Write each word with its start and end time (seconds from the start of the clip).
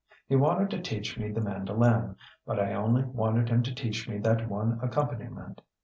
He 0.27 0.35
wanted 0.35 0.71
to 0.71 0.81
teach 0.81 1.19
me 1.19 1.31
the 1.31 1.41
mandolin, 1.41 2.15
but 2.43 2.59
I 2.59 2.73
only 2.73 3.03
wanted 3.03 3.49
him 3.49 3.61
to 3.61 3.75
teach 3.75 4.09
me 4.09 4.17
that 4.17 4.49
one 4.49 4.79
accompaniment. 4.81 5.61